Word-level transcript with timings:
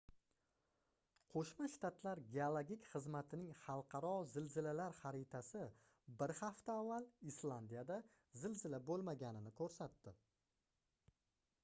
qoʻshma 1.33 1.65
shtatlar 1.73 2.21
geologik 2.35 2.87
xizmatining 2.93 3.51
xalqaro 3.65 4.13
zilzilalar 4.37 4.97
xaritasi 5.01 5.61
bir 6.23 6.33
hafta 6.43 6.77
avval 6.85 7.07
islandiyada 7.33 7.99
zilzila 8.45 8.79
boʻlmaganini 8.89 9.53
koʻrsatdi 9.61 10.15